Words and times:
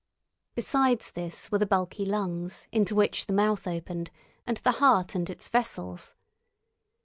Besides 0.55 1.11
this 1.11 1.51
were 1.51 1.59
the 1.59 1.67
bulky 1.67 2.05
lungs, 2.07 2.67
into 2.71 2.95
which 2.95 3.27
the 3.27 3.33
mouth 3.33 3.67
opened, 3.67 4.09
and 4.47 4.57
the 4.57 4.71
heart 4.81 5.13
and 5.13 5.29
its 5.29 5.47
vessels. 5.47 6.15